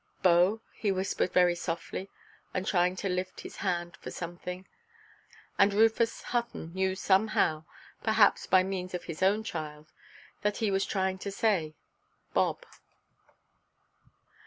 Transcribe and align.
"Bo," 0.23 0.61
he 0.73 0.91
whispered 0.91 1.31
very 1.31 1.53
softly, 1.53 2.09
and 2.55 2.65
trying 2.65 2.95
to 2.95 3.07
lift 3.07 3.41
his 3.41 3.57
hand 3.57 3.95
for 3.97 4.09
something, 4.09 4.67
and 5.59 5.75
Rufus 5.75 6.23
Hutton 6.23 6.73
knew 6.73 6.95
somehow 6.95 7.65
(perhaps 8.01 8.47
by 8.47 8.63
means 8.63 8.95
of 8.95 9.03
his 9.03 9.21
own 9.21 9.43
child) 9.43 9.91
that 10.41 10.57
he 10.57 10.71
was 10.71 10.87
trying 10.87 11.19
to 11.19 11.29
say, 11.31 11.75
"Bob." 12.33 12.65